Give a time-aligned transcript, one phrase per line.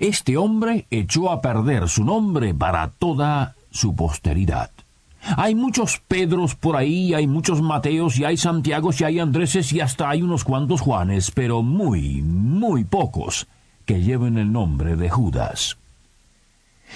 [0.00, 4.70] Este hombre echó a perder su nombre para toda su posteridad.
[5.36, 9.80] Hay muchos Pedros por ahí, hay muchos Mateos y hay Santiagos y hay Andréses y
[9.80, 13.46] hasta hay unos cuantos Juanes, pero muy, muy pocos
[13.84, 15.76] que lleven el nombre de Judas.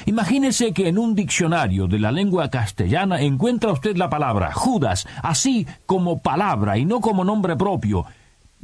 [0.07, 5.67] Imagínese que en un diccionario de la lengua castellana encuentra usted la palabra Judas, así
[5.85, 8.07] como palabra y no como nombre propio,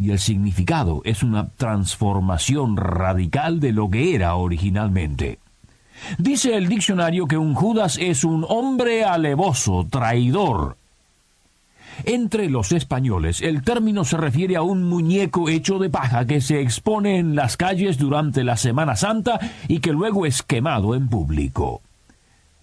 [0.00, 5.38] y el significado es una transformación radical de lo que era originalmente.
[6.18, 10.76] Dice el diccionario que un Judas es un hombre alevoso, traidor,
[12.04, 16.60] entre los españoles, el término se refiere a un muñeco hecho de paja que se
[16.60, 19.38] expone en las calles durante la Semana Santa
[19.68, 21.82] y que luego es quemado en público.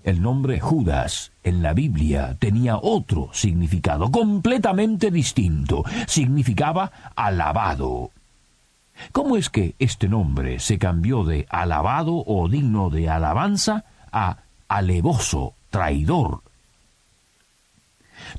[0.08, 5.84] El nombre Judas en la Biblia tenía otro significado completamente distinto.
[6.08, 8.12] Significaba alabado.
[9.12, 14.38] ¿Cómo es que este nombre se cambió de alabado o digno de alabanza a
[14.70, 16.40] alevoso, traidor,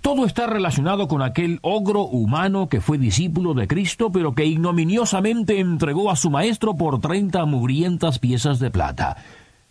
[0.01, 5.61] todo está relacionado con aquel ogro humano que fue discípulo de Cristo, pero que ignominiosamente
[5.61, 9.17] entregó a su maestro por treinta mugrientas piezas de plata.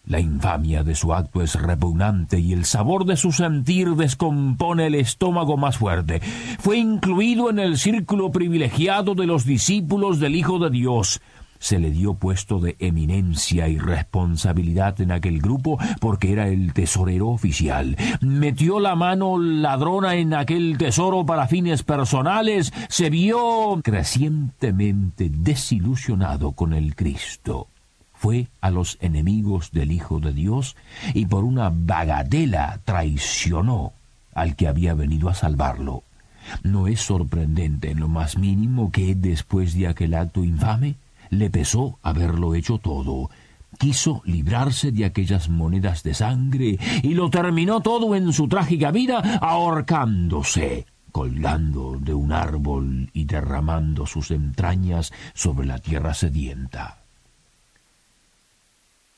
[0.07, 4.95] La infamia de su acto es repugnante y el sabor de su sentir descompone el
[4.95, 6.21] estómago más fuerte.
[6.59, 11.19] Fue incluido en el círculo privilegiado de los discípulos del Hijo de Dios
[11.59, 17.29] se le dio puesto de eminencia y responsabilidad en aquel grupo porque era el tesorero
[17.29, 17.97] oficial.
[18.21, 26.73] Metió la mano ladrona en aquel tesoro para fines personales, se vio crecientemente desilusionado con
[26.73, 27.69] el Cristo.
[28.17, 30.75] Fue a los enemigos del Hijo de Dios
[31.13, 33.93] y por una bagatela traicionó
[34.33, 36.03] al que había venido a salvarlo.
[36.63, 40.95] ¿No es sorprendente en lo más mínimo que después de aquel acto infame
[41.29, 43.29] le pesó haberlo hecho todo.
[43.77, 49.39] Quiso librarse de aquellas monedas de sangre y lo terminó todo en su trágica vida
[49.41, 57.06] ahorcándose, colgando de un árbol y derramando sus entrañas sobre la tierra sedienta.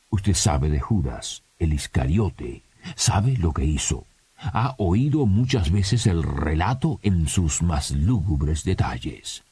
[0.10, 2.64] Usted sabe de Judas, el Iscariote,
[2.96, 4.06] sabe lo que hizo.
[4.38, 9.44] Ha oído muchas veces el relato en sus más lúgubres detalles.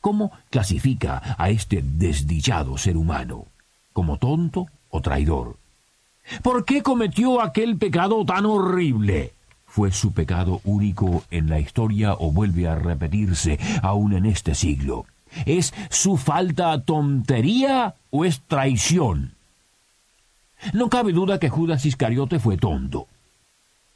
[0.00, 3.46] ¿Cómo clasifica a este desdichado ser humano?
[3.92, 5.56] ¿Como tonto o traidor?
[6.42, 9.32] ¿Por qué cometió aquel pecado tan horrible?
[9.66, 15.06] ¿Fue su pecado único en la historia o vuelve a repetirse aún en este siglo?
[15.46, 19.34] ¿Es su falta tontería o es traición?
[20.72, 23.08] No cabe duda que Judas Iscariote fue tonto.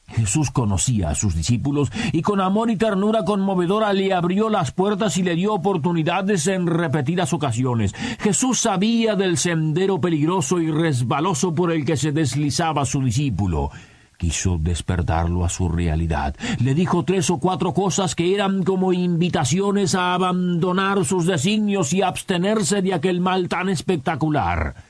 [0.09, 5.19] Jesús conocía a sus discípulos y con amor y ternura conmovedora le abrió las puertas
[5.19, 7.95] y le dio oportunidades en repetidas ocasiones.
[8.19, 13.71] Jesús sabía del sendero peligroso y resbaloso por el que se deslizaba su discípulo.
[14.17, 16.35] Quiso despertarlo a su realidad.
[16.59, 22.03] Le dijo tres o cuatro cosas que eran como invitaciones a abandonar sus designios y
[22.03, 24.88] abstenerse de aquel mal tan espectacular.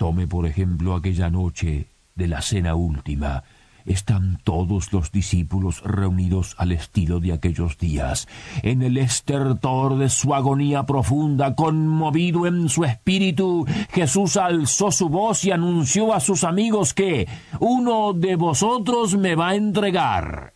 [0.00, 3.44] Tome, por ejemplo, aquella noche de la cena última
[3.84, 8.26] están todos los discípulos reunidos al estilo de aquellos días.
[8.62, 15.44] En el estertor de su agonía profunda, conmovido en su espíritu, Jesús alzó su voz
[15.44, 17.28] y anunció a sus amigos que
[17.58, 20.54] uno de vosotros me va a entregar.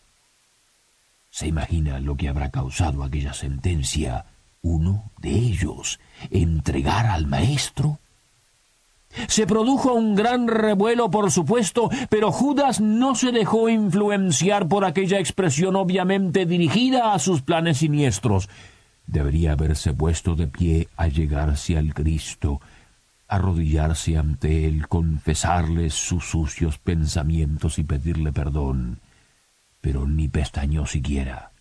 [1.29, 4.25] ¿Se imagina lo que habrá causado aquella sentencia?
[4.63, 5.99] Uno de ellos,
[6.31, 7.99] entregar al Maestro.
[9.27, 15.19] Se produjo un gran revuelo, por supuesto, pero Judas no se dejó influenciar por aquella
[15.19, 18.49] expresión obviamente dirigida a sus planes siniestros.
[19.07, 22.59] Debería haberse puesto de pie al llegarse al Cristo,
[23.27, 28.99] arrodillarse ante él, confesarle sus sucios pensamientos y pedirle perdón.
[29.81, 31.51] Pero ni pestañó siquiera.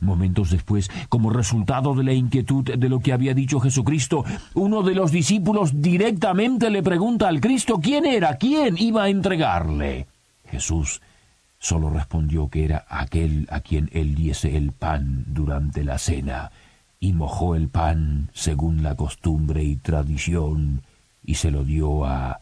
[0.00, 4.94] Momentos después, como resultado de la inquietud de lo que había dicho Jesucristo, uno de
[4.94, 10.06] los discípulos directamente le pregunta al Cristo quién era, quién iba a entregarle.
[10.46, 11.00] Jesús
[11.58, 16.50] solo respondió que era aquel a quien él diese el pan durante la cena,
[17.00, 20.82] y mojó el pan según la costumbre y tradición,
[21.24, 22.40] y se lo dio a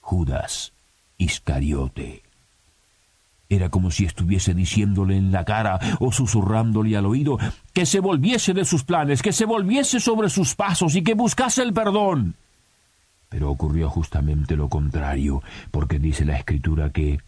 [0.00, 0.72] Judas
[1.16, 2.22] Iscariote.
[3.50, 7.36] Era como si estuviese diciéndole en la cara o susurrándole al oído
[7.72, 11.62] que se volviese de sus planes, que se volviese sobre sus pasos y que buscase
[11.62, 12.36] el perdón.
[13.28, 15.42] Pero ocurrió justamente lo contrario,
[15.72, 17.18] porque dice la escritura que,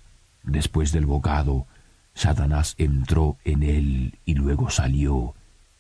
[0.45, 1.67] después del bocado,
[2.15, 5.35] Satanás entró en él y luego salió,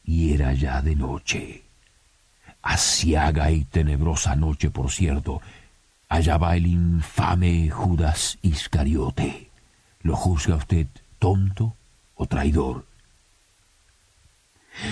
[0.04, 1.62] y era ya de noche.
[2.62, 5.40] Asiaga y tenebrosa noche, por cierto,
[6.08, 9.51] allá va el infame Judas Iscariote.
[10.02, 10.86] ¿Lo juzga usted
[11.18, 11.76] tonto
[12.14, 12.86] o traidor?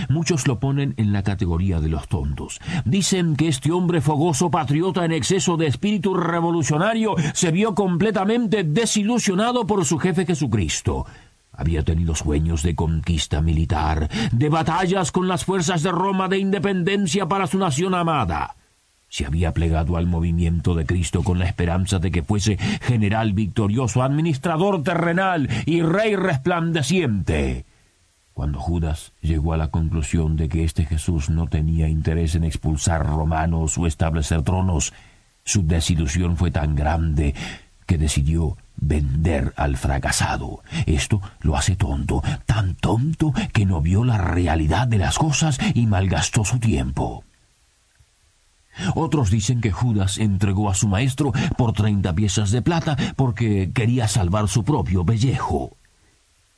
[0.08, 2.60] Muchos lo ponen en la categoría de los tontos.
[2.84, 9.66] Dicen que este hombre fogoso, patriota en exceso de espíritu revolucionario, se vio completamente desilusionado
[9.66, 11.06] por su jefe Jesucristo.
[11.52, 17.26] Había tenido sueños de conquista militar, de batallas con las fuerzas de Roma de independencia
[17.26, 18.56] para su nación amada
[19.10, 24.02] se había plegado al movimiento de Cristo con la esperanza de que fuese general victorioso,
[24.02, 27.66] administrador terrenal y rey resplandeciente.
[28.32, 33.04] Cuando Judas llegó a la conclusión de que este Jesús no tenía interés en expulsar
[33.04, 34.94] romanos o establecer tronos,
[35.44, 37.34] su desilusión fue tan grande
[37.86, 40.62] que decidió vender al fracasado.
[40.86, 45.86] Esto lo hace tonto, tan tonto que no vio la realidad de las cosas y
[45.86, 47.24] malgastó su tiempo.
[48.94, 54.08] Otros dicen que Judas entregó a su maestro por treinta piezas de plata porque quería
[54.08, 55.76] salvar su propio pellejo.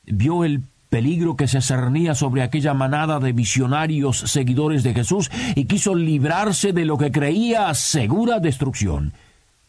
[0.05, 5.65] Vio el peligro que se cernía sobre aquella manada de visionarios seguidores de Jesús y
[5.65, 9.13] quiso librarse de lo que creía segura destrucción.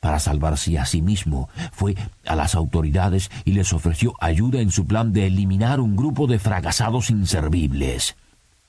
[0.01, 1.95] Para salvarse a sí mismo, fue
[2.27, 6.39] a las autoridades y les ofreció ayuda en su plan de eliminar un grupo de
[6.39, 8.17] fracasados inservibles.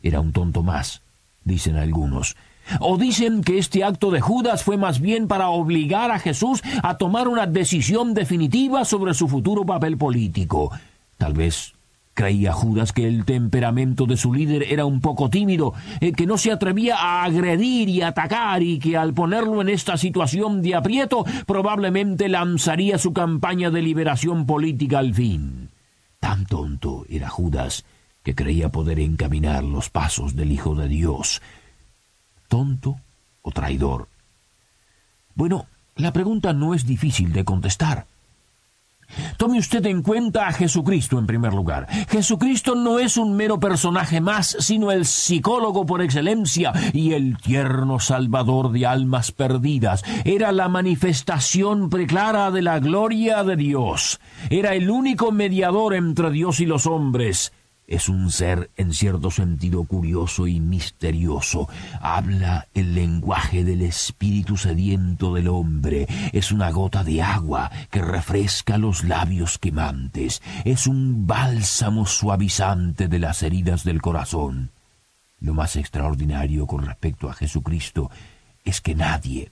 [0.01, 1.01] Era un tonto más,
[1.43, 2.37] dicen algunos,
[2.79, 6.97] o dicen que este acto de Judas fue más bien para obligar a Jesús a
[6.97, 10.71] tomar una decisión definitiva sobre su futuro papel político.
[11.17, 11.75] Tal vez
[12.15, 16.37] creía Judas que el temperamento de su líder era un poco tímido, eh, que no
[16.37, 21.25] se atrevía a agredir y atacar y que al ponerlo en esta situación de aprieto
[21.45, 25.69] probablemente lanzaría su campaña de liberación política al fin.
[26.19, 27.83] Tan tonto era Judas
[28.23, 31.41] que creía poder encaminar los pasos del Hijo de Dios
[32.47, 32.97] tonto
[33.41, 34.07] o traidor?
[35.33, 38.05] Bueno, la pregunta no es difícil de contestar.
[39.37, 41.87] Tome usted en cuenta a Jesucristo en primer lugar.
[42.09, 47.99] Jesucristo no es un mero personaje más, sino el psicólogo por excelencia y el tierno
[47.99, 50.03] salvador de almas perdidas.
[50.23, 54.19] Era la manifestación preclara de la gloria de Dios.
[54.49, 57.51] Era el único mediador entre Dios y los hombres.
[57.87, 61.69] Es un ser en cierto sentido curioso y misterioso.
[62.01, 66.07] Habla el lenguaje del espíritu sediento del hombre.
[66.33, 70.41] Es una gota de agua que refresca los labios quemantes.
[70.63, 74.71] Es un bálsamo suavizante de las heridas del corazón.
[75.39, 78.09] Lo más extraordinario con respecto a Jesucristo
[78.63, 79.51] es que nadie,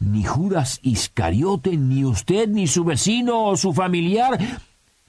[0.00, 4.38] ni Judas Iscariote, ni usted, ni su vecino o su familiar,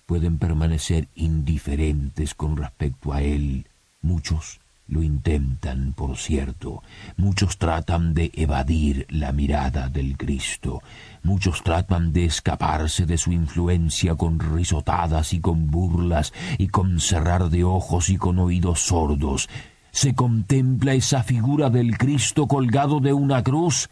[0.09, 3.67] pueden permanecer indiferentes con respecto a él.
[4.01, 6.81] Muchos lo intentan, por cierto.
[7.15, 10.81] Muchos tratan de evadir la mirada del Cristo.
[11.21, 17.51] Muchos tratan de escaparse de su influencia con risotadas y con burlas y con cerrar
[17.51, 19.47] de ojos y con oídos sordos.
[19.91, 23.91] Se contempla esa figura del Cristo colgado de una cruz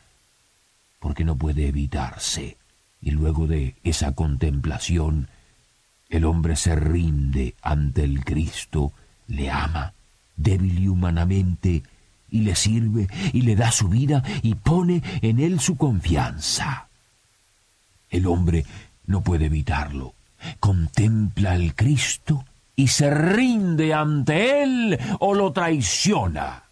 [0.98, 2.58] porque no puede evitarse.
[3.00, 5.28] Y luego de esa contemplación
[6.10, 8.94] el hombre se rinde ante el Cristo,
[9.28, 9.94] le ama,
[10.36, 11.84] débil y humanamente,
[12.30, 16.88] y le sirve y le da su vida y pone en él su confianza.
[18.10, 18.66] El hombre
[19.06, 20.14] no puede evitarlo.
[20.60, 22.46] Contempla al Cristo
[22.76, 26.64] y se rinde ante él o lo traiciona,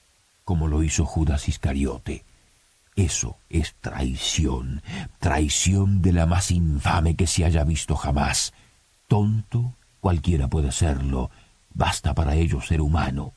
[0.43, 2.23] como lo hizo Judas Iscariote.
[2.95, 4.81] Eso es traición,
[5.19, 8.53] traición de la más infame que se haya visto jamás.
[9.07, 11.29] Tonto, cualquiera puede serlo,
[11.73, 13.33] basta para ello ser humano.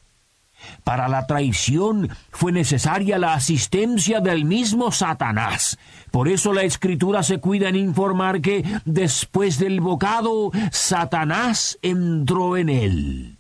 [0.84, 5.78] Para la traición fue necesaria la asistencia del mismo Satanás.
[6.10, 12.68] Por eso la escritura se cuida en informar que después del bocado Satanás entró en
[12.68, 13.37] él.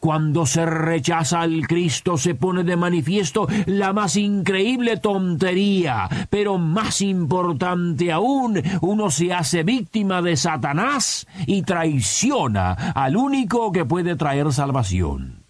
[0.00, 7.02] Cuando se rechaza al Cristo se pone de manifiesto la más increíble tontería, pero más
[7.02, 14.50] importante aún, uno se hace víctima de Satanás y traiciona al único que puede traer
[14.54, 15.44] salvación.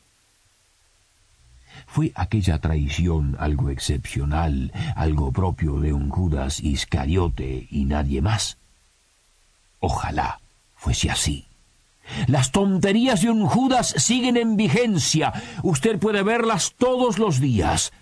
[1.86, 8.58] ¿Fue aquella traición algo excepcional, algo propio de un Judas Iscariote y nadie más?
[9.78, 10.40] Ojalá
[10.74, 11.49] fuese así.
[12.26, 15.32] Las tonterías de un Judas siguen en vigencia.
[15.62, 17.92] Usted puede verlas todos los días.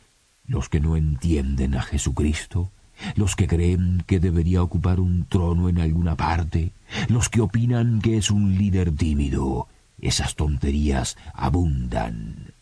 [0.47, 2.71] Los que no entienden a Jesucristo,
[3.17, 6.73] los que creen que debería ocupar un trono en alguna parte,
[7.09, 9.69] los que opinan que es un líder tímido,
[10.01, 12.53] esas tonterías abundan.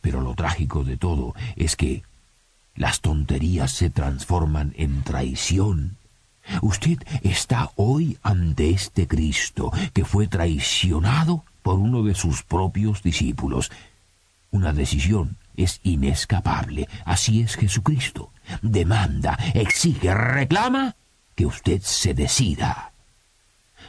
[0.00, 2.02] Pero lo trágico de todo es que
[2.74, 5.96] las tonterías se transforman en traición
[6.60, 13.70] Usted está hoy ante este Cristo que fue traicionado por uno de sus propios discípulos.
[14.50, 16.88] Una decisión es inescapable.
[17.04, 18.30] Así es Jesucristo.
[18.60, 20.96] Demanda, exige, reclama
[21.34, 22.92] que usted se decida.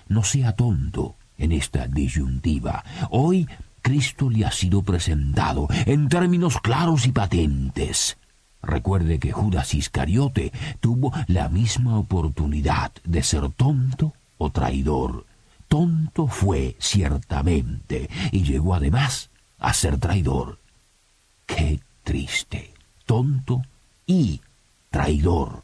[0.08, 2.84] No sea tonto en esta disyuntiva.
[3.10, 3.48] Hoy
[3.82, 8.18] Cristo le ha sido presentado en términos claros y patentes.
[8.64, 15.26] Recuerde que Judas Iscariote tuvo la misma oportunidad de ser tonto o traidor.
[15.68, 19.30] Tonto fue ciertamente y llegó además
[19.60, 20.60] a ser traidor.
[21.46, 22.74] Qué triste,
[23.06, 23.62] tonto
[24.08, 24.42] y
[24.90, 25.64] traidor.